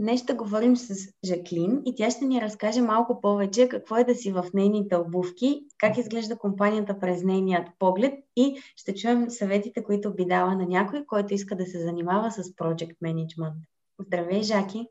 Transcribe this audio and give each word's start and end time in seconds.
Днес 0.00 0.22
ще 0.22 0.34
говорим 0.34 0.76
с 0.76 1.12
Жаклин 1.24 1.82
и 1.84 1.94
тя 1.94 2.10
ще 2.10 2.24
ни 2.24 2.40
разкаже 2.40 2.80
малко 2.80 3.20
повече 3.20 3.68
какво 3.68 3.96
е 3.96 4.04
да 4.04 4.14
си 4.14 4.32
в 4.32 4.44
нейните 4.54 4.96
обувки, 4.96 5.66
как 5.78 5.98
изглежда 5.98 6.38
компанията 6.38 6.98
през 6.98 7.22
нейният 7.22 7.68
поглед 7.78 8.14
и 8.36 8.62
ще 8.76 8.94
чуем 8.94 9.30
съветите, 9.30 9.84
които 9.84 10.14
би 10.14 10.24
дала 10.24 10.54
на 10.54 10.66
някой, 10.66 11.06
който 11.06 11.34
иска 11.34 11.56
да 11.56 11.66
се 11.66 11.78
занимава 11.78 12.30
с 12.30 12.42
Project 12.42 12.96
Management. 13.04 13.54
Здравей, 13.98 14.42
Жаки! 14.42 14.88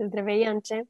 Здравей, 0.00 0.40
Янче! 0.40 0.82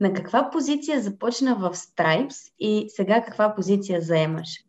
На 0.00 0.12
каква 0.12 0.50
позиция 0.50 1.00
започна 1.00 1.54
в 1.54 1.74
Stripes 1.74 2.52
и 2.58 2.86
сега 2.88 3.24
каква 3.24 3.54
позиция 3.54 4.00
заемаш? 4.00 4.64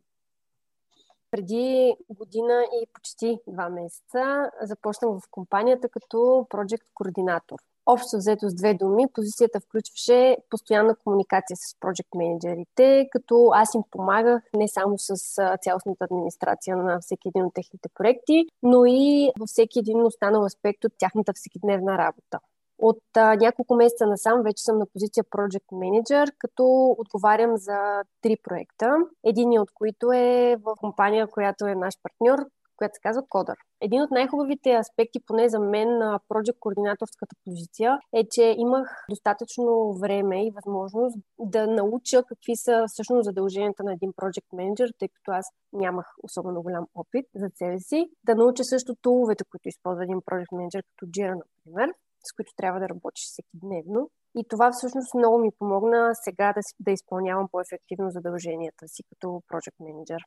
Преди 1.32 1.96
година 2.10 2.64
и 2.82 2.88
почти 2.94 3.38
два 3.48 3.70
месеца 3.70 4.52
започнах 4.62 5.12
в 5.12 5.30
компанията 5.32 5.90
като 5.90 6.18
Project 6.50 6.84
координатор. 6.94 7.58
Общо 7.86 8.18
взето 8.18 8.50
с 8.50 8.54
две 8.54 8.74
думи, 8.74 9.06
позицията 9.14 9.60
включваше 9.60 10.38
постоянна 10.50 10.96
комуникация 10.96 11.58
с 11.58 11.74
project 11.74 12.16
менеджерите, 12.16 13.08
като 13.12 13.52
аз 13.54 13.74
им 13.76 13.82
помагах 13.92 14.44
не 14.56 14.68
само 14.68 14.98
с 14.98 15.16
цялостната 15.62 16.04
администрация 16.04 16.78
на 16.78 17.00
всеки 17.00 17.28
един 17.28 17.46
от 17.46 17.54
техните 17.54 17.90
проекти, 17.96 18.46
но 18.64 18.86
и 18.86 19.32
във 19.40 19.50
всеки 19.50 19.80
един 19.80 20.06
останал 20.06 20.46
аспект 20.46 20.86
от 20.86 20.92
тяхната 20.98 21.34
всекидневна 21.36 21.98
работа. 21.98 22.40
От 22.80 23.04
а, 23.18 23.36
няколко 23.36 23.76
месеца 23.76 24.06
насам 24.06 24.42
вече 24.44 24.64
съм 24.64 24.78
на 24.78 24.86
позиция 24.86 25.24
Project 25.24 25.72
Manager, 25.74 26.32
като 26.38 26.96
отговарям 26.98 27.58
за 27.58 28.02
три 28.22 28.38
проекта. 28.44 28.98
Един 29.24 29.60
от 29.60 29.72
които 29.74 30.12
е 30.12 30.58
в 30.66 30.76
компания, 30.78 31.28
която 31.28 31.66
е 31.66 31.76
наш 31.76 31.94
партньор, 32.04 32.46
която 32.82 32.96
се 32.96 33.08
казва 33.08 33.24
Кодър. 33.30 33.58
Един 33.82 34.02
от 34.02 34.12
най-хубавите 34.12 34.70
аспекти, 34.84 35.20
поне 35.28 35.50
за 35.50 35.60
мен, 35.60 35.90
на 35.98 36.20
Project 36.30 36.60
координаторската 36.60 37.36
позиция 37.46 38.00
е, 38.14 38.22
че 38.32 38.56
имах 38.58 38.88
достатъчно 39.10 39.94
време 40.02 40.48
и 40.48 40.54
възможност 40.56 41.18
да 41.40 41.68
науча 41.68 42.24
какви 42.24 42.56
са 42.56 42.86
всъщност 42.88 43.26
задълженията 43.26 43.84
на 43.84 43.94
един 43.94 44.12
Project 44.14 44.50
Manager, 44.54 44.90
тъй 45.00 45.08
като 45.16 45.32
аз 45.32 45.46
нямах 45.74 46.08
особено 46.24 46.62
голям 46.62 46.86
опит 46.96 47.26
за 47.36 47.48
себе 47.56 47.80
си. 47.80 48.10
Да 48.24 48.36
науча 48.36 48.64
също 48.64 48.96
туловете, 49.02 49.44
които 49.52 49.70
използва 49.70 50.04
един 50.04 50.22
Project 50.22 50.52
Manager, 50.58 50.82
като 50.90 51.12
Jira, 51.12 51.36
например 51.42 51.90
с 52.24 52.34
които 52.36 52.52
трябва 52.58 52.80
да 52.80 52.90
работиш 52.90 53.24
всеки 53.26 53.56
дневно. 53.64 54.10
И 54.38 54.46
това 54.50 54.72
всъщност 54.72 55.14
много 55.14 55.38
ми 55.38 55.50
помогна 55.60 56.12
сега 56.14 56.54
да, 56.54 56.62
да 56.80 56.92
изпълнявам 56.92 57.48
по-ефективно 57.52 58.12
задълженията 58.12 58.88
си 58.88 59.04
като 59.10 59.28
Project 59.28 59.78
Manager. 59.82 60.20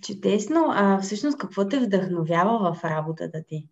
Чудесно. 0.00 0.64
А 0.68 1.00
всъщност 1.00 1.38
какво 1.38 1.68
те 1.68 1.78
вдъхновява 1.80 2.74
в 2.74 2.84
работата 2.84 3.42
ти? 3.48 3.68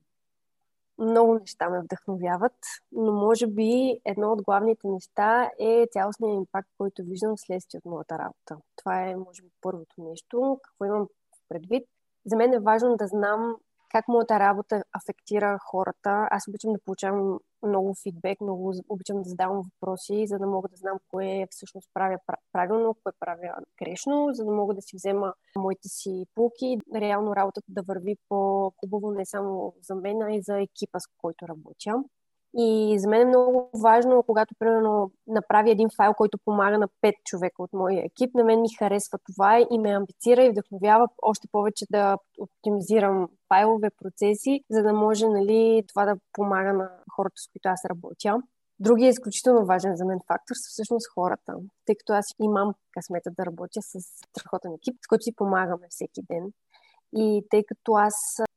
Много 0.98 1.34
неща 1.34 1.70
ме 1.70 1.80
вдъхновяват, 1.80 2.56
но 2.92 3.12
може 3.12 3.46
би 3.46 4.00
едно 4.04 4.32
от 4.32 4.42
главните 4.42 4.88
неща 4.88 5.50
е 5.60 5.86
цялостният 5.92 6.36
импакт, 6.36 6.68
който 6.78 7.02
виждам 7.04 7.36
вследствие 7.36 7.78
от 7.78 7.90
моята 7.90 8.18
работа. 8.18 8.56
Това 8.76 9.02
е, 9.02 9.16
може 9.16 9.42
би, 9.42 9.48
първото 9.60 9.94
нещо. 9.98 10.58
Какво 10.62 10.84
имам 10.84 11.08
предвид? 11.48 11.88
За 12.26 12.36
мен 12.36 12.52
е 12.52 12.58
важно 12.58 12.96
да 12.96 13.06
знам 13.06 13.56
как 13.90 14.08
моята 14.08 14.40
работа 14.40 14.82
афектира 14.92 15.58
хората. 15.70 16.28
Аз 16.30 16.48
обичам 16.48 16.72
да 16.72 16.78
получавам 16.84 17.38
много 17.62 17.94
фидбек, 18.02 18.40
много 18.40 18.74
обичам 18.88 19.22
да 19.22 19.28
задавам 19.28 19.62
въпроси, 19.62 20.26
за 20.26 20.38
да 20.38 20.46
мога 20.46 20.68
да 20.68 20.76
знам 20.76 20.98
кое 21.08 21.46
всъщност 21.50 21.90
правя 21.94 22.18
правилно, 22.52 22.96
кое 23.02 23.12
правя 23.20 23.54
грешно, 23.82 24.28
за 24.32 24.44
да 24.44 24.52
мога 24.52 24.74
да 24.74 24.82
си 24.82 24.96
взема 24.96 25.32
моите 25.58 25.88
си 25.88 26.24
полки, 26.34 26.78
реално 26.94 27.36
работата 27.36 27.66
да 27.68 27.82
върви 27.82 28.16
по-хубаво 28.28 29.10
не 29.10 29.26
само 29.26 29.74
за 29.82 29.94
мен, 29.94 30.22
а 30.22 30.34
и 30.34 30.42
за 30.42 30.60
екипа, 30.60 31.00
с 31.00 31.06
който 31.20 31.48
работя. 31.48 32.04
И 32.58 32.98
за 32.98 33.08
мен 33.08 33.20
е 33.20 33.24
много 33.24 33.70
важно, 33.82 34.22
когато, 34.22 34.54
примерно, 34.58 35.10
направя 35.26 35.70
един 35.70 35.88
файл, 35.96 36.14
който 36.14 36.38
помага 36.44 36.78
на 36.78 36.88
5 37.02 37.14
човека 37.24 37.62
от 37.62 37.72
моя 37.72 38.04
екип, 38.04 38.34
на 38.34 38.44
мен 38.44 38.60
ми 38.60 38.68
харесва 38.78 39.18
това 39.32 39.66
и 39.70 39.78
ме 39.78 39.90
амбицира 39.90 40.44
и 40.44 40.50
вдъхновява 40.50 41.08
още 41.22 41.48
повече 41.52 41.86
да 41.90 42.18
оптимизирам 42.38 43.28
файлове, 43.48 43.90
процеси, 44.02 44.60
за 44.70 44.82
да 44.82 44.92
може 44.92 45.28
нали, 45.28 45.84
това 45.88 46.04
да 46.04 46.16
помага 46.32 46.72
на 46.72 46.90
хората, 47.16 47.34
с 47.36 47.52
които 47.52 47.68
аз 47.68 47.84
работя. 47.84 48.42
Другия 48.80 49.08
изключително 49.08 49.66
важен 49.66 49.96
за 49.96 50.04
мен 50.04 50.18
фактор 50.26 50.54
са 50.54 50.68
всъщност 50.70 51.12
хората, 51.14 51.54
тъй 51.86 51.94
като 51.96 52.12
аз 52.12 52.26
имам 52.42 52.74
късмета 52.92 53.30
да 53.30 53.46
работя 53.46 53.82
с 53.82 53.98
страхотен 54.30 54.72
екип, 54.72 54.96
с 55.04 55.08
който 55.08 55.22
си 55.22 55.34
помагаме 55.36 55.86
всеки 55.90 56.22
ден. 56.22 56.52
И 57.16 57.46
тъй 57.50 57.64
като 57.64 57.92
аз, 57.92 58.14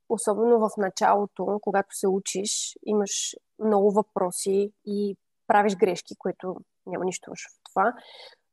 особено 0.10 0.60
в 0.60 0.70
началото, 0.78 1.60
когато 1.62 1.88
се 1.92 2.08
учиш, 2.08 2.78
имаш 2.86 3.36
много 3.66 3.92
въпроси 3.92 4.72
и 4.86 5.16
правиш 5.47 5.75
грешки, 5.75 6.16
което 6.20 6.56
няма 6.86 7.06
нищо 7.06 7.30
лошо 7.31 7.50
в 7.50 7.59
това. 7.70 7.94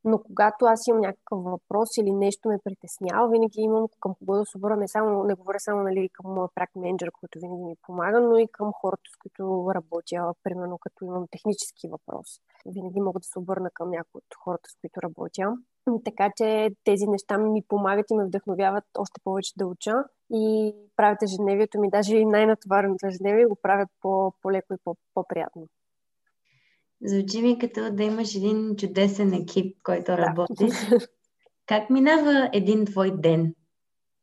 Но 0.05 0.19
когато 0.22 0.65
аз 0.65 0.87
имам 0.87 1.00
някакъв 1.00 1.44
въпрос 1.44 1.97
или 1.97 2.12
нещо 2.12 2.49
ме 2.49 2.59
притеснява, 2.65 3.28
винаги 3.28 3.61
имам 3.61 3.87
към 4.00 4.15
кого 4.15 4.34
да 4.34 4.45
се 4.47 4.59
обърна. 4.59 4.77
Не, 4.77 4.89
само, 4.89 5.25
не 5.25 5.34
говоря 5.34 5.61
само 5.61 5.83
нали, 5.83 6.09
към 6.12 6.34
моя 6.34 6.49
прак 6.55 6.71
менеджер, 6.77 7.11
който 7.21 7.39
винаги 7.39 7.65
ми 7.65 7.75
помага, 7.83 8.21
но 8.21 8.39
и 8.39 8.49
към 8.53 8.72
хората, 8.81 9.03
с 9.15 9.16
които 9.16 9.71
работя, 9.75 10.34
примерно 10.43 10.78
като 10.78 11.05
имам 11.05 11.27
технически 11.31 11.89
въпрос. 11.89 12.28
Винаги 12.66 13.00
мога 13.00 13.21
да 13.21 13.25
се 13.25 13.39
обърна 13.39 13.71
към 13.75 13.91
някои 13.91 14.19
от 14.19 14.34
хората, 14.45 14.71
с 14.71 14.75
които 14.81 15.03
работя. 15.03 15.56
Така 16.05 16.31
че 16.37 16.71
тези 16.85 17.07
неща 17.07 17.39
ми 17.39 17.63
помагат 17.69 18.11
и 18.11 18.15
ме 18.15 18.25
вдъхновяват 18.25 18.85
още 18.99 19.21
повече 19.25 19.53
да 19.57 19.67
уча 19.67 19.93
и 20.33 20.75
правят 20.97 21.23
ежедневието 21.23 21.81
ми, 21.81 21.91
даже 21.91 22.17
и 22.17 22.25
най-натовареното 22.25 23.07
ежедневие 23.07 23.47
го 23.47 23.57
правят 23.63 23.89
по- 24.01 24.33
по-леко 24.43 24.75
и 24.75 24.95
по-приятно. 25.15 25.69
Звучи 27.03 27.43
ми 27.43 27.59
като 27.59 27.91
да 27.91 28.03
имаш 28.03 28.35
един 28.35 28.77
чудесен 28.77 29.33
екип, 29.33 29.77
който 29.83 30.05
да. 30.05 30.19
работи. 30.19 30.69
Как 31.67 31.91
минава 31.91 32.51
един 32.53 32.87
твой 32.87 33.11
ден? 33.21 33.55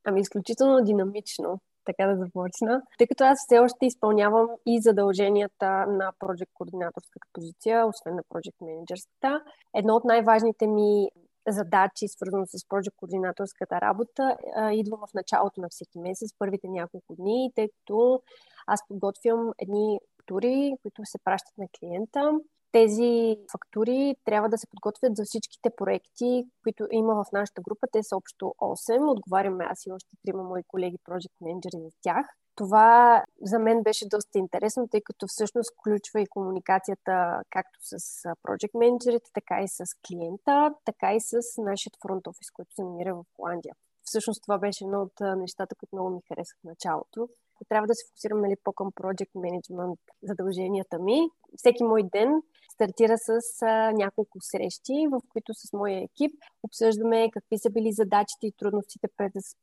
Ами 0.06 0.22
изключително 0.22 0.84
динамично, 0.84 1.59
така 1.85 2.07
да 2.07 2.16
започна. 2.16 2.81
Тъй 2.97 3.07
като 3.07 3.23
аз 3.23 3.40
все 3.47 3.59
още 3.59 3.85
изпълнявам 3.85 4.47
и 4.66 4.81
задълженията 4.81 5.85
на 5.88 6.12
Project 6.19 6.50
координаторската 6.53 7.28
позиция, 7.34 7.88
освен 7.88 8.16
на 8.16 8.23
Project 8.23 8.56
менеджерската. 8.62 9.44
Едно 9.75 9.96
от 9.96 10.03
най-важните 10.06 10.68
ми 10.68 11.09
задачи, 11.47 12.07
свързано 12.07 12.45
с 12.45 12.57
Project 12.57 12.95
координаторската 12.95 13.81
работа, 13.81 14.37
идва 14.71 14.97
в 14.97 15.13
началото 15.13 15.61
на 15.61 15.67
всеки 15.71 15.99
месец, 15.99 16.29
първите 16.39 16.67
няколко 16.67 17.15
дни, 17.15 17.51
тъй 17.55 17.69
като 17.69 18.21
аз 18.67 18.87
подготвям 18.87 19.51
едни 19.59 19.99
фактури, 20.17 20.73
които 20.81 21.01
се 21.05 21.17
пращат 21.23 21.57
на 21.57 21.67
клиента. 21.79 22.31
Тези 22.71 23.37
фактури 23.51 24.15
трябва 24.25 24.49
да 24.49 24.57
се 24.57 24.67
подготвят 24.67 25.15
за 25.15 25.23
всичките 25.23 25.69
проекти, 25.77 26.43
които 26.63 26.87
има 26.91 27.13
в 27.15 27.31
нашата 27.33 27.61
група. 27.61 27.87
Те 27.91 28.03
са 28.03 28.15
общо 28.15 28.45
8. 28.45 29.11
Отговаряме 29.11 29.65
аз 29.69 29.85
и 29.85 29.91
още 29.91 30.09
трима 30.25 30.43
мои 30.43 30.63
колеги, 30.67 30.97
project 31.09 31.33
менеджери 31.41 31.81
за 31.83 31.89
тях. 32.01 32.25
Това 32.56 33.24
за 33.41 33.59
мен 33.59 33.84
беше 33.84 34.09
доста 34.09 34.38
интересно, 34.38 34.88
тъй 34.88 35.02
като 35.02 35.28
всъщност 35.28 35.72
включва 35.74 36.22
и 36.22 36.28
комуникацията 36.28 37.41
както 37.50 37.80
с 37.81 37.97
project 38.24 38.78
менеджерите, 38.80 39.30
така 39.34 39.62
и 39.64 39.68
с 39.68 39.84
клиента, 40.08 40.74
така 40.86 41.14
и 41.14 41.22
с 41.22 41.34
нашия 41.58 41.91
фронт 42.02 42.28
офис, 42.28 42.52
който 42.52 42.75
се 42.75 42.84
намира 42.84 43.16
в 43.16 43.24
Холандия. 43.36 43.75
Всъщност 44.03 44.44
това 44.44 44.58
беше 44.58 44.84
едно 44.84 45.02
от 45.02 45.38
нещата, 45.38 45.75
които 45.75 45.96
много 45.96 46.09
ми 46.09 46.22
харесах 46.28 46.58
в 46.62 46.64
началото. 46.64 47.30
Трябва 47.69 47.88
да 47.88 47.96
се 47.96 48.08
фокусирам 48.08 48.41
нали, 48.41 48.56
по-към 48.64 48.91
project 48.91 49.31
management 49.35 50.00
задълженията 50.24 51.00
ми. 51.00 51.30
Всеки 51.58 51.84
мой 51.84 52.03
ден 52.03 52.41
стартира 52.74 53.18
с 53.18 53.62
а, 53.62 53.91
няколко 53.91 54.38
срещи, 54.41 55.08
в 55.12 55.22
които 55.30 55.53
с 55.53 55.73
моя 55.73 56.03
екип 56.03 56.32
обсъждаме 56.64 57.32
какви 57.32 57.58
са 57.58 57.70
били 57.70 57.91
задачите 57.91 58.47
и 58.47 58.52
трудностите 58.52 59.08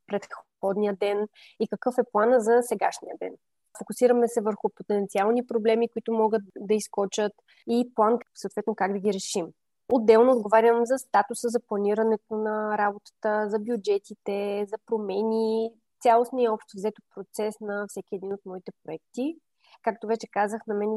пред 0.07 0.23
предходния 0.61 0.97
ден 0.97 1.29
и 1.61 1.69
какъв 1.69 1.95
е 1.99 2.11
плана 2.13 2.41
за 2.41 2.59
сегашния 2.63 3.15
ден. 3.21 3.35
Фокусираме 3.79 4.29
се 4.29 4.41
върху 4.41 4.69
потенциални 4.77 5.47
проблеми, 5.47 5.89
които 5.89 6.13
могат 6.13 6.43
да 6.59 6.75
изкочат 6.75 7.33
и 7.69 7.91
план, 7.95 8.19
съответно, 8.35 8.75
как 8.75 8.93
да 8.93 8.99
ги 8.99 9.13
решим. 9.13 9.47
Отделно 9.93 10.33
отговарям 10.33 10.87
за 10.87 10.99
статуса, 10.99 11.49
за 11.49 11.61
планирането 11.69 12.35
на 12.35 12.79
работата, 12.79 13.49
за 13.49 13.59
бюджетите, 13.59 14.65
за 14.69 14.77
промени, 14.87 15.71
цялостния 16.03 16.53
общо 16.53 16.77
взето 16.77 17.03
процес 17.15 17.55
на 17.61 17.87
всеки 17.89 18.15
един 18.15 18.33
от 18.33 18.41
моите 18.47 18.73
проекти. 18.85 19.37
Както 19.83 20.07
вече 20.07 20.27
казах, 20.33 20.61
на 20.67 20.75
мен 20.75 20.91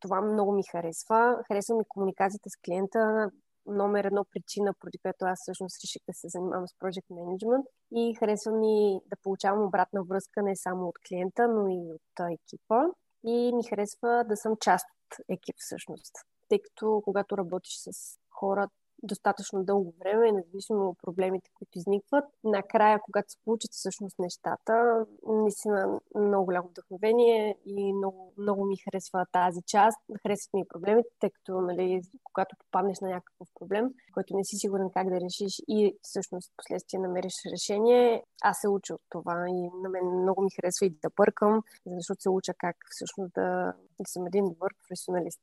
това 0.00 0.20
много 0.20 0.52
ми 0.52 0.62
харесва. 0.70 1.36
Харесва 1.48 1.76
ми 1.76 1.84
комуникацията 1.88 2.50
с 2.50 2.56
клиента. 2.64 3.30
Номер 3.68 4.04
едно 4.04 4.24
причина, 4.24 4.74
поради 4.80 4.98
която 4.98 5.24
аз 5.24 5.38
всъщност 5.42 5.84
реших 5.84 6.02
да 6.08 6.14
се 6.14 6.28
занимавам 6.28 6.68
с 6.68 6.72
Project 6.72 7.08
Management. 7.10 7.64
И 7.92 8.14
харесва 8.18 8.52
ми 8.52 9.00
да 9.06 9.16
получавам 9.22 9.66
обратна 9.66 10.04
връзка 10.04 10.42
не 10.42 10.56
само 10.56 10.88
от 10.88 10.94
клиента, 11.08 11.48
но 11.48 11.68
и 11.68 11.92
от 11.92 12.32
екипа. 12.32 12.80
И 13.24 13.52
ми 13.54 13.62
харесва 13.68 14.24
да 14.28 14.36
съм 14.36 14.56
част 14.60 14.86
от 14.90 15.24
екип 15.28 15.56
всъщност. 15.58 16.12
Тъй 16.48 16.58
като 16.62 17.02
когато 17.04 17.38
работиш 17.38 17.74
с 17.76 18.18
хора, 18.30 18.68
достатъчно 19.02 19.64
дълго 19.64 19.94
време, 19.98 20.32
независимо 20.32 20.88
от 20.88 20.98
проблемите, 21.02 21.50
които 21.54 21.78
изникват. 21.78 22.24
Накрая, 22.44 23.00
когато 23.04 23.30
се 23.32 23.38
получат 23.44 23.70
всъщност 23.72 24.18
нещата, 24.18 25.06
наистина 25.26 26.00
много 26.14 26.44
голямо 26.44 26.68
вдъхновение 26.68 27.58
и 27.66 27.92
много, 27.92 28.32
много 28.38 28.64
ми 28.64 28.76
харесва 28.76 29.26
тази 29.32 29.60
част. 29.66 29.98
Харесват 30.22 30.54
ми 30.54 30.68
проблемите, 30.68 31.08
тъй 31.20 31.30
като 31.30 31.60
нали, 31.60 32.00
когато 32.24 32.56
попаднеш 32.58 33.00
на 33.00 33.08
някакъв 33.08 33.48
проблем, 33.54 33.90
който 34.14 34.36
не 34.36 34.44
си 34.44 34.56
сигурен 34.56 34.90
как 34.94 35.08
да 35.08 35.20
решиш 35.20 35.62
и 35.68 35.98
всъщност 36.02 36.52
последствие 36.56 37.00
намериш 37.00 37.34
решение, 37.52 38.24
аз 38.42 38.58
се 38.60 38.68
уча 38.68 38.94
от 38.94 39.02
това 39.08 39.44
и 39.48 39.70
на 39.82 39.88
мен 39.88 40.22
много 40.22 40.42
ми 40.42 40.50
харесва 40.50 40.86
и 40.86 40.90
да 40.90 41.10
бъркам, 41.16 41.62
защото 41.86 42.22
се 42.22 42.30
уча 42.30 42.52
как 42.58 42.76
всъщност 42.90 43.32
да, 43.34 43.74
да 44.00 44.04
съм 44.06 44.26
един 44.26 44.44
добър 44.44 44.74
професионалист 44.78 45.40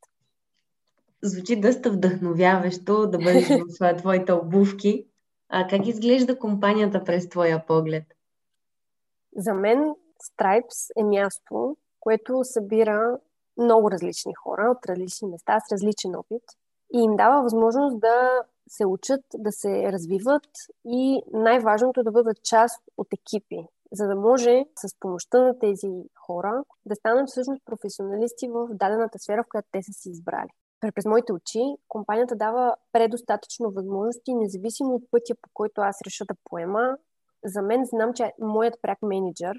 звучи 1.27 1.61
доста 1.61 1.91
вдъхновяващо 1.91 3.07
да 3.07 3.17
бъдеш 3.17 3.49
в 3.79 3.97
твоите 3.97 4.33
обувки. 4.33 5.07
А 5.49 5.67
как 5.67 5.87
изглежда 5.87 6.39
компанията 6.39 7.03
през 7.03 7.29
твоя 7.29 7.65
поглед? 7.65 8.03
За 9.35 9.53
мен 9.53 9.95
Stripes 10.23 10.91
е 10.97 11.03
място, 11.03 11.77
което 11.99 12.43
събира 12.43 13.17
много 13.57 13.91
различни 13.91 14.33
хора 14.33 14.71
от 14.71 14.85
различни 14.85 15.27
места 15.27 15.59
с 15.59 15.71
различен 15.71 16.15
опит 16.15 16.43
и 16.93 16.99
им 16.99 17.15
дава 17.15 17.41
възможност 17.41 17.99
да 17.99 18.41
се 18.69 18.85
учат, 18.85 19.21
да 19.33 19.51
се 19.51 19.91
развиват 19.91 20.49
и 20.85 21.21
най-важното 21.33 22.03
да 22.03 22.11
бъдат 22.11 22.43
част 22.43 22.83
от 22.97 23.07
екипи, 23.13 23.67
за 23.91 24.07
да 24.07 24.15
може 24.15 24.65
с 24.75 24.99
помощта 24.99 25.41
на 25.41 25.59
тези 25.59 26.03
хора 26.25 26.63
да 26.85 26.95
станат 26.95 27.29
всъщност 27.29 27.65
професионалисти 27.65 28.47
в 28.47 28.67
дадената 28.71 29.19
сфера, 29.19 29.43
в 29.43 29.49
която 29.49 29.67
те 29.71 29.83
са 29.83 29.93
си 29.93 30.09
избрали 30.09 30.49
през 30.81 31.05
моите 31.05 31.33
очи, 31.33 31.75
компанията 31.87 32.35
дава 32.35 32.75
предостатъчно 32.91 33.71
възможности, 33.71 34.33
независимо 34.33 34.95
от 34.95 35.03
пътя, 35.11 35.35
по 35.41 35.49
който 35.53 35.81
аз 35.81 36.01
реша 36.05 36.25
да 36.25 36.33
поема. 36.43 36.97
За 37.45 37.61
мен 37.61 37.85
знам, 37.85 38.13
че 38.13 38.33
моят 38.41 38.81
пряк 38.81 39.01
менеджер 39.01 39.55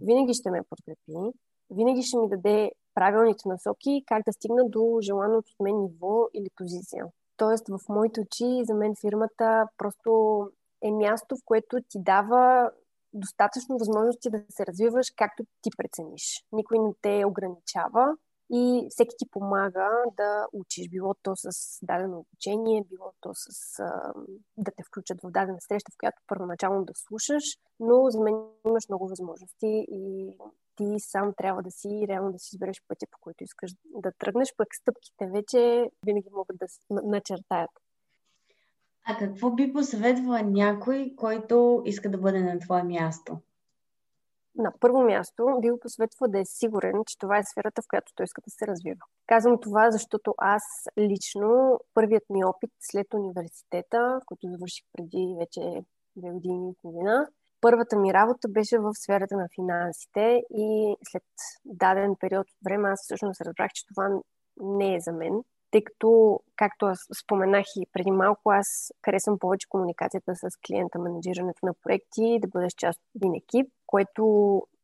винаги 0.00 0.34
ще 0.34 0.50
ме 0.50 0.62
подкрепи, 0.70 1.32
винаги 1.70 2.02
ще 2.02 2.18
ми 2.18 2.28
даде 2.28 2.70
правилните 2.94 3.48
насоки 3.48 4.04
как 4.06 4.22
да 4.26 4.32
стигна 4.32 4.68
до 4.68 4.98
желаното 5.02 5.50
от 5.50 5.64
мен 5.64 5.82
ниво 5.82 6.26
или 6.34 6.48
позиция. 6.56 7.06
Тоест, 7.36 7.68
в 7.68 7.78
моите 7.88 8.20
очи, 8.20 8.64
за 8.64 8.74
мен 8.74 8.94
фирмата 9.00 9.66
просто 9.78 10.40
е 10.82 10.90
място, 10.90 11.36
в 11.36 11.40
което 11.44 11.76
ти 11.88 11.98
дава 12.02 12.70
достатъчно 13.12 13.78
възможности 13.78 14.30
да 14.30 14.42
се 14.50 14.66
развиваш 14.66 15.12
както 15.16 15.44
ти 15.62 15.70
прецениш. 15.76 16.44
Никой 16.52 16.78
не 16.78 16.92
те 17.02 17.24
ограничава 17.26 18.16
и 18.52 18.86
всеки 18.90 19.14
ти 19.18 19.30
помага 19.30 19.88
да 20.16 20.46
учиш, 20.52 20.88
било 20.88 21.14
то 21.22 21.32
с 21.36 21.78
дадено 21.82 22.18
обучение, 22.18 22.84
било 22.90 23.12
то 23.20 23.30
с 23.34 23.78
а, 23.78 24.12
да 24.56 24.70
те 24.76 24.82
включат 24.82 25.20
в 25.22 25.30
дадена 25.30 25.58
среща, 25.60 25.92
в 25.92 25.98
която 25.98 26.22
първоначално 26.26 26.84
да 26.84 26.92
слушаш, 26.94 27.44
но 27.80 28.10
за 28.10 28.20
мен 28.20 28.34
имаш 28.66 28.88
много 28.88 29.08
възможности 29.08 29.86
и 29.88 30.36
ти 30.76 30.84
сам 30.98 31.32
трябва 31.36 31.62
да 31.62 31.70
си 31.70 32.04
реално 32.08 32.32
да 32.32 32.38
си 32.38 32.50
избереш 32.52 32.82
пътя, 32.88 33.06
по 33.10 33.18
който 33.20 33.44
искаш 33.44 33.72
да 33.84 34.12
тръгнеш, 34.18 34.54
пък 34.56 34.68
стъпките 34.74 35.26
вече 35.26 35.90
винаги 36.06 36.28
могат 36.32 36.56
да 36.58 36.66
начертаят. 36.90 37.70
А 39.06 39.18
какво 39.18 39.50
би 39.50 39.72
посъветвала 39.72 40.42
някой, 40.42 41.12
който 41.16 41.82
иска 41.84 42.10
да 42.10 42.18
бъде 42.18 42.40
на 42.40 42.58
твое 42.58 42.82
място? 42.82 43.38
На 44.56 44.72
първо 44.80 45.02
място 45.02 45.58
би 45.60 45.70
го 45.70 45.80
посветва 45.80 46.28
да 46.28 46.40
е 46.40 46.44
сигурен, 46.44 47.02
че 47.06 47.18
това 47.18 47.38
е 47.38 47.44
сферата, 47.44 47.82
в 47.82 47.88
която 47.88 48.12
той 48.14 48.24
иска 48.24 48.40
да 48.40 48.50
се 48.50 48.66
развива. 48.66 49.00
Казвам 49.26 49.60
това, 49.60 49.90
защото 49.90 50.34
аз 50.38 50.62
лично, 50.98 51.80
първият 51.94 52.30
ми 52.30 52.44
опит 52.44 52.70
след 52.80 53.14
университета, 53.14 54.20
който 54.26 54.48
завърших 54.48 54.84
преди 54.92 55.34
вече 55.38 55.84
две 56.16 56.30
години 56.30 56.70
и 56.70 56.74
половина, 56.82 57.28
първата 57.60 57.96
ми 57.96 58.14
работа 58.14 58.48
беше 58.48 58.78
в 58.78 58.94
сферата 58.94 59.36
на 59.36 59.48
финансите 59.54 60.42
и 60.50 60.96
след 61.02 61.22
даден 61.64 62.14
период 62.20 62.46
от 62.50 62.58
време 62.64 62.88
аз 62.88 63.00
всъщност 63.02 63.40
разбрах, 63.40 63.70
че 63.72 63.86
това 63.86 64.20
не 64.60 64.94
е 64.94 65.00
за 65.00 65.12
мен 65.12 65.42
тъй 65.74 65.84
като, 65.84 66.40
както 66.56 66.86
аз 66.86 66.98
споменах 67.22 67.66
и 67.76 67.86
преди 67.92 68.10
малко, 68.10 68.50
аз 68.50 68.92
харесвам 69.04 69.38
повече 69.38 69.68
комуникацията 69.68 70.32
с 70.34 70.48
клиента, 70.66 70.98
менеджирането 70.98 71.66
на 71.66 71.74
проекти, 71.82 72.38
да 72.42 72.48
бъдеш 72.48 72.72
част 72.72 73.00
от 73.00 73.16
един 73.16 73.34
екип, 73.34 73.72
което 73.86 74.24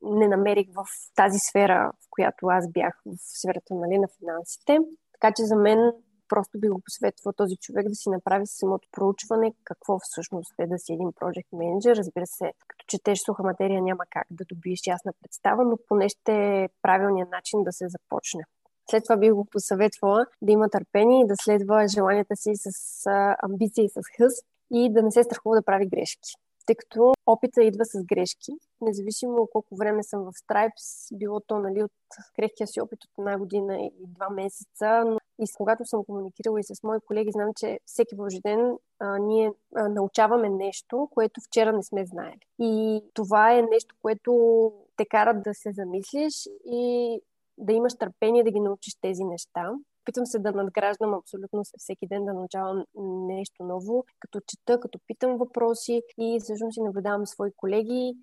не 0.02 0.28
намерих 0.28 0.66
в 0.74 0.84
тази 1.14 1.38
сфера, 1.38 1.92
в 2.02 2.06
която 2.10 2.46
аз 2.46 2.72
бях, 2.72 3.02
в 3.06 3.14
сферата 3.18 3.74
нали, 3.74 3.98
на 3.98 4.08
финансите. 4.18 4.78
Така 5.12 5.34
че 5.36 5.42
за 5.42 5.56
мен 5.56 5.92
просто 6.28 6.58
би 6.60 6.68
го 6.68 6.80
посветвал 6.84 7.32
този 7.36 7.56
човек 7.56 7.88
да 7.88 7.94
си 7.94 8.08
направи 8.10 8.46
самото 8.46 8.88
проучване 8.92 9.52
какво 9.64 9.98
всъщност 10.02 10.54
е 10.58 10.66
да 10.66 10.78
си 10.78 10.92
един 10.92 11.08
project 11.08 11.50
manager. 11.54 11.96
Разбира 11.96 12.26
се, 12.26 12.52
като 12.68 12.84
четеш 12.86 13.18
суха 13.26 13.42
материя 13.42 13.82
няма 13.82 14.04
как 14.10 14.26
да 14.30 14.44
добиеш 14.44 14.80
ясна 14.86 15.12
представа, 15.22 15.64
но 15.64 15.76
поне 15.88 16.08
ще 16.08 16.32
е 16.32 16.68
правилният 16.82 17.30
начин 17.30 17.64
да 17.64 17.72
се 17.72 17.84
започне. 17.88 18.42
След 18.90 19.04
това 19.04 19.16
бих 19.16 19.32
го 19.32 19.44
посъветвала 19.44 20.26
да 20.42 20.52
има 20.52 20.68
търпение 20.68 21.20
и 21.20 21.26
да 21.26 21.34
следва 21.42 21.88
желанията 21.88 22.36
си 22.36 22.50
с 22.54 23.06
амбиция 23.42 23.84
и 23.84 23.88
с 23.88 24.00
хъс 24.16 24.32
и 24.72 24.92
да 24.92 25.02
не 25.02 25.10
се 25.10 25.22
страхува 25.22 25.56
да 25.56 25.62
прави 25.62 25.86
грешки. 25.86 26.30
Тъй 26.66 26.76
като 26.76 27.12
опита 27.26 27.62
идва 27.62 27.84
с 27.84 28.04
грешки, 28.04 28.52
независимо 28.80 29.48
колко 29.52 29.76
време 29.76 30.02
съм 30.02 30.22
в 30.22 30.32
Stripes, 30.32 31.18
било 31.18 31.40
то 31.40 31.58
нали, 31.58 31.82
от 31.82 31.92
крехкия 32.36 32.66
си 32.66 32.80
опит 32.80 33.04
от 33.04 33.10
една 33.18 33.38
година 33.38 33.76
и 33.76 33.92
два 34.06 34.30
месеца, 34.30 35.04
но 35.06 35.18
и 35.42 35.44
когато 35.56 35.84
съм 35.84 36.04
комуникирала 36.04 36.60
и 36.60 36.64
с 36.64 36.82
мои 36.82 37.00
колеги, 37.00 37.30
знам, 37.32 37.50
че 37.56 37.80
всеки 37.86 38.16
Божи 38.16 38.40
ден 38.40 38.76
а, 38.98 39.18
ние 39.18 39.52
а, 39.76 39.88
научаваме 39.88 40.48
нещо, 40.48 41.08
което 41.10 41.40
вчера 41.40 41.72
не 41.72 41.82
сме 41.82 42.06
знаели. 42.06 42.40
И 42.58 43.02
това 43.14 43.52
е 43.52 43.62
нещо, 43.62 43.94
което 44.02 44.72
те 44.96 45.06
карат 45.06 45.42
да 45.42 45.54
се 45.54 45.72
замислиш 45.72 46.34
и 46.64 47.20
да 47.60 47.72
имаш 47.72 47.94
търпение 47.98 48.44
да 48.44 48.50
ги 48.50 48.60
научиш 48.60 48.94
тези 49.00 49.24
неща. 49.24 49.72
Питам 50.04 50.26
се 50.26 50.38
да 50.38 50.52
надграждам 50.52 51.14
абсолютно 51.14 51.62
всеки 51.78 52.06
ден, 52.06 52.24
да 52.24 52.34
научавам 52.34 52.84
нещо 53.26 53.64
ново, 53.64 54.04
като 54.20 54.40
чета, 54.46 54.80
като 54.80 54.98
питам 55.06 55.36
въпроси 55.36 56.02
и 56.18 56.38
всъщност 56.40 56.74
си 56.74 56.80
наблюдавам 56.80 57.26
свои 57.26 57.50
колеги. 57.56 58.14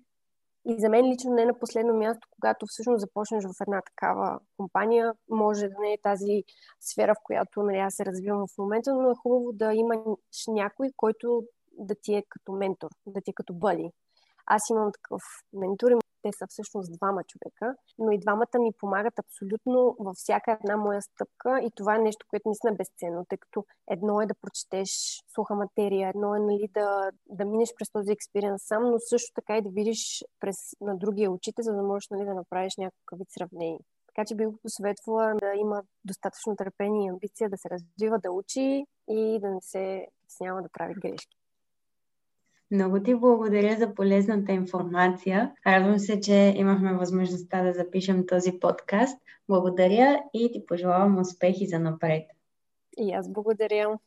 И 0.66 0.80
за 0.80 0.88
мен 0.88 1.06
лично 1.06 1.34
не 1.34 1.44
на 1.44 1.58
последно 1.58 1.94
място, 1.94 2.28
когато 2.30 2.66
всъщност 2.68 3.00
започнеш 3.00 3.44
в 3.44 3.60
една 3.60 3.80
такава 3.80 4.40
компания, 4.56 5.12
може 5.30 5.68
да 5.68 5.74
не 5.80 5.92
е 5.92 6.02
тази 6.02 6.44
сфера, 6.80 7.14
в 7.14 7.22
която 7.24 7.62
нали, 7.62 7.78
аз 7.78 7.94
се 7.94 8.04
развивам 8.06 8.46
в 8.46 8.58
момента, 8.58 8.94
но 8.94 9.10
е 9.10 9.20
хубаво 9.22 9.52
да 9.52 9.74
имаш 9.74 9.98
някой, 10.48 10.88
който 10.96 11.42
да 11.72 11.94
ти 12.02 12.14
е 12.14 12.24
като 12.28 12.52
ментор, 12.52 12.88
да 13.06 13.20
ти 13.20 13.30
е 13.30 13.34
като 13.34 13.54
бъди. 13.54 13.90
Аз 14.46 14.70
имам 14.70 14.92
такъв 14.92 15.22
ментор, 15.52 15.90
те 16.30 16.38
са 16.38 16.46
всъщност 16.48 16.92
двама 16.92 17.24
човека, 17.24 17.74
но 17.98 18.10
и 18.10 18.18
двамата 18.18 18.58
ми 18.58 18.72
помагат 18.78 19.18
абсолютно 19.18 19.96
във 19.98 20.16
всяка 20.16 20.52
една 20.52 20.76
моя 20.76 21.02
стъпка 21.02 21.60
и 21.62 21.70
това 21.76 21.96
е 21.96 21.98
нещо, 21.98 22.26
което 22.30 22.48
наистина 22.48 22.72
е 22.72 22.76
безценно, 22.76 23.26
тъй 23.28 23.38
като 23.38 23.64
едно 23.90 24.20
е 24.20 24.26
да 24.26 24.34
прочетеш 24.34 24.90
суха 25.34 25.54
материя, 25.54 26.08
едно 26.08 26.34
е 26.34 26.38
нали, 26.38 26.68
да, 26.74 27.10
да 27.26 27.44
минеш 27.44 27.68
през 27.78 27.90
този 27.90 28.12
експириенс 28.12 28.62
сам, 28.64 28.90
но 28.90 28.98
също 28.98 29.32
така 29.34 29.56
и 29.56 29.62
да 29.62 29.70
видиш 29.70 30.24
през, 30.40 30.56
на 30.80 30.96
другия 30.98 31.30
очите, 31.30 31.62
за 31.62 31.72
да 31.72 31.82
можеш 31.82 32.08
нали, 32.10 32.24
да 32.24 32.34
направиш 32.34 32.76
някакъв 32.78 33.18
вид 33.18 33.28
сравнение. 33.30 33.80
Така 34.06 34.26
че 34.26 34.34
би 34.34 34.46
го 34.46 34.58
посъветвала 34.62 35.34
да 35.34 35.52
има 35.56 35.82
достатъчно 36.04 36.56
търпение 36.56 37.06
и 37.06 37.08
амбиция 37.08 37.50
да 37.50 37.56
се 37.56 37.70
развива, 37.70 38.18
да 38.18 38.30
учи 38.30 38.84
и 39.08 39.38
да 39.40 39.50
не 39.50 39.60
се 39.60 40.06
стеснява 40.28 40.62
да 40.62 40.68
прави 40.72 40.94
грешки. 40.94 41.37
Много 42.70 43.02
ти 43.02 43.14
благодаря 43.14 43.76
за 43.76 43.94
полезната 43.94 44.52
информация. 44.52 45.52
Радвам 45.66 45.98
се, 45.98 46.20
че 46.20 46.54
имахме 46.56 46.94
възможността 46.94 47.62
да 47.62 47.72
запишем 47.72 48.26
този 48.26 48.52
подкаст. 48.60 49.18
Благодаря 49.48 50.20
и 50.34 50.52
ти 50.52 50.66
пожелавам 50.66 51.18
успехи 51.18 51.66
за 51.66 51.78
напред. 51.78 52.22
И 52.98 53.12
аз 53.12 53.32
благодаря. 53.32 53.98